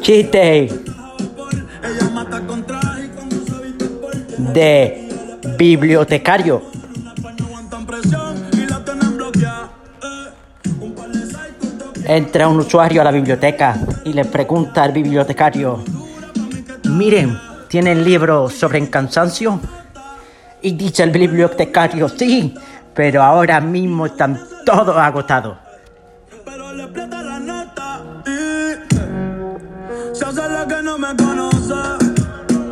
[0.00, 0.68] Chiste
[4.52, 5.08] de
[5.56, 6.62] bibliotecario.
[12.04, 15.84] Entra un usuario a la biblioteca y le pregunta al bibliotecario,
[16.88, 17.38] miren,
[17.68, 19.60] ¿tienen libros sobre el cansancio?
[20.62, 22.54] Y dice el bibliotecario, sí,
[22.92, 25.56] pero ahora mismo están todos agotados.
[26.44, 27.79] Pero le la nota
[30.20, 31.99] se hace la que no me conoce.